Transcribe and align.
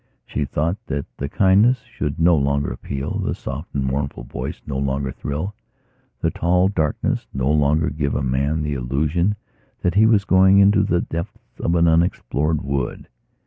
She 0.25 0.45
thought 0.45 0.77
that 0.87 1.05
the 1.17 1.29
kindness 1.29 1.83
should 1.83 2.19
no 2.19 2.35
longer 2.35 2.71
appeal, 2.71 3.19
the 3.19 3.35
soft 3.35 3.75
and 3.75 3.83
mournful 3.85 4.23
voice 4.23 4.59
no 4.65 4.79
longer 4.79 5.11
thrill, 5.11 5.53
the 6.21 6.31
tall 6.31 6.69
darkness 6.69 7.27
no 7.35 7.51
longer 7.51 7.91
give 7.91 8.15
a 8.15 8.23
man 8.23 8.63
the 8.63 8.73
illusion 8.73 9.35
that 9.83 9.93
he 9.93 10.07
was 10.07 10.25
going 10.25 10.57
into 10.57 10.81
the 10.81 11.01
depths 11.01 11.59
of 11.59 11.75
an 11.75 11.87
unexplored 11.87 12.63
wood. 12.63 13.09